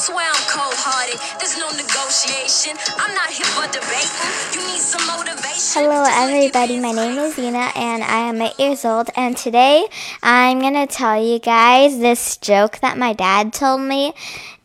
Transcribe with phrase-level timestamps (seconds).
[0.00, 1.20] swear I'm cold hearted.
[1.38, 2.72] There's no negotiation.
[2.96, 4.32] I'm not here for debating.
[4.56, 5.76] You need some motivation.
[5.76, 6.80] Hello, everybody.
[6.80, 9.10] My name is Yuna, and I am eight years old.
[9.14, 9.86] And today,
[10.22, 14.14] I'm gonna tell you guys this joke that my dad told me.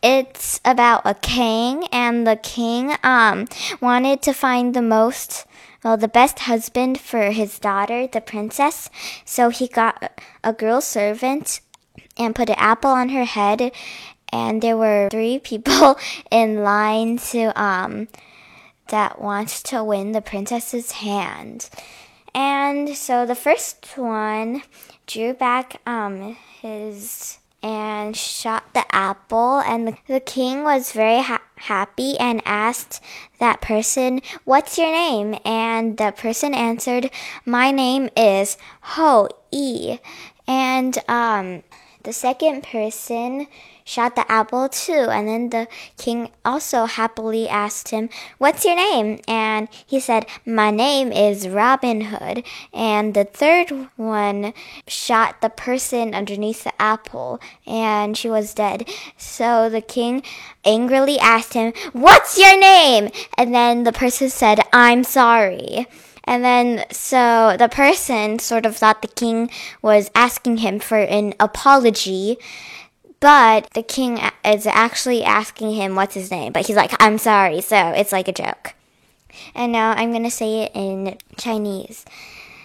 [0.02, 3.46] It's about a king, and the king um
[3.80, 5.44] wanted to find the most
[5.84, 8.90] well, the best husband for his daughter, the princess.
[9.24, 10.10] So he got
[10.42, 11.60] a girl servant
[12.16, 13.72] and put an apple on her head.
[14.32, 15.96] And there were three people
[16.30, 18.08] in line to um
[18.88, 21.68] that wants to win the princess's hand.
[22.34, 24.62] And so the first one
[25.06, 31.42] drew back um his and shot the apple and the, the king was very ha-
[31.56, 33.02] happy and asked
[33.40, 37.10] that person what's your name and the person answered
[37.44, 39.98] my name is ho e
[40.46, 41.62] and um
[42.06, 43.48] the second person
[43.84, 45.08] shot the apple too.
[45.10, 45.66] And then the
[45.98, 49.18] king also happily asked him, What's your name?
[49.26, 52.44] And he said, My name is Robin Hood.
[52.72, 54.54] And the third one
[54.86, 58.88] shot the person underneath the apple, and she was dead.
[59.16, 60.22] So the king
[60.64, 63.10] angrily asked him, What's your name?
[63.36, 65.88] And then the person said, I'm sorry.
[66.25, 69.49] And then, so the person sort of thought the king
[69.81, 72.37] was asking him for an apology,
[73.19, 76.53] but the king is actually asking him what's his name.
[76.53, 77.61] But he's like, I'm sorry.
[77.61, 78.75] So it's like a joke.
[79.55, 82.05] And now I'm going to say it in Chinese.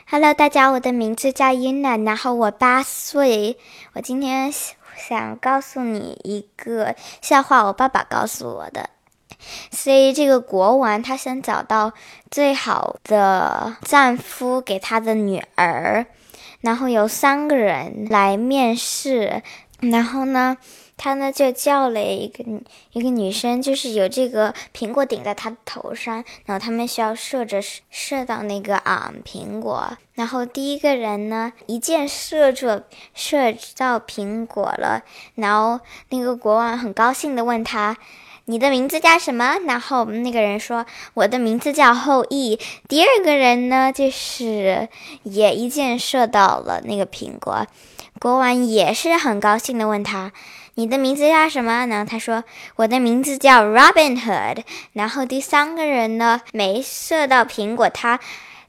[0.09, 3.57] Hello，大家，我的名字叫 Yuna，然后我八岁。
[3.95, 4.53] 我今天
[4.97, 8.91] 想告诉你一个笑话，我爸爸告诉我的。
[9.72, 11.94] 所以这个国王他想找到
[12.30, 16.06] 最好的丈夫给他的女儿，
[16.62, 19.42] 然后有三个人来面试，
[19.80, 20.58] 然后呢，
[20.96, 22.44] 他呢就叫了一个
[22.92, 27.60] 一个女生，就是有这个苹果顶在她的头上，然后他们需要射着
[27.90, 32.84] 射到那个啊苹果，然后第一个人呢一箭射住
[33.16, 35.02] 射到苹果了，
[35.36, 37.98] 然后那个国王很高兴的问他。
[38.52, 39.56] 你的名字叫什么？
[39.66, 40.86] 然后那个人说
[41.16, 44.90] ：“我的名字叫后羿。”第二个人呢，就是
[45.24, 47.66] 也一箭射到了那个苹果。
[48.20, 50.34] 国王也是很高兴的问他
[50.76, 52.44] ：“你的名字叫什么？”然后他说
[52.76, 58.20] ：“我的名字叫 Robin Hood。”然后第三个人呢，没射到苹果，他。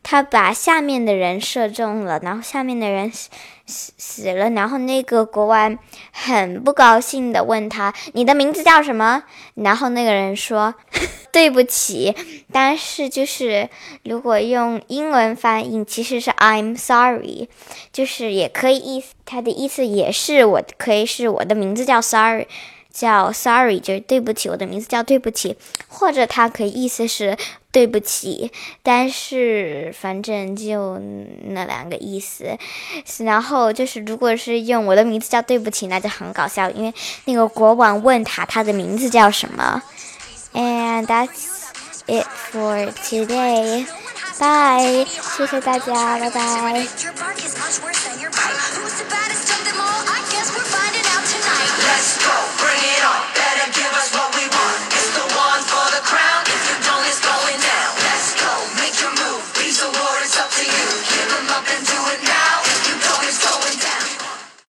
[0.03, 5.79] 他把下面的人射中了，然后下面的人死死了，然后那个国王
[6.11, 9.23] 很不高兴的问他：“你的名字叫什么？”
[9.55, 10.75] 然后那个人说
[11.33, 12.15] ：“对不起。”
[12.53, 13.69] 但是就是
[14.05, 17.49] 如果用英文翻译，其实是 “I'm sorry”，
[17.93, 22.47] 就是也可以意思，它的意思也是我可以是我的名字叫 “sorry”。
[22.93, 25.57] 叫 sorry，就是对不起，我的名字叫对不起，
[25.89, 27.37] 或者它可以意思是
[27.71, 30.99] 对不起，但是反正就
[31.49, 32.59] 那两个意思。
[33.19, 36.93] 然后就是，如果是用我的名字叫对不起，那就很搞笑，因为
[37.25, 39.83] 那个国王问他他的名字叫什么。
[40.53, 41.71] And that's
[42.07, 43.87] it for today.
[44.39, 46.87] Bye，谢谢大家，拜拜。